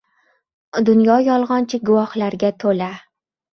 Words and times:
Dunyo 0.87 1.17
yolg‘onchi 1.27 1.81
guvohlarga 1.91 2.53
to‘la. 2.67 2.91